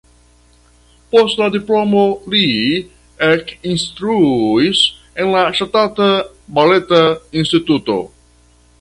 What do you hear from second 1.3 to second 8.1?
la diplomo li ekinstruis en la Ŝtata Baleta Instituto.